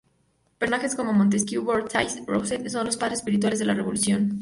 [0.57, 4.39] Personajes como Montesquieu, Voltaire y Rousseau son los padres espirituales de la revolución.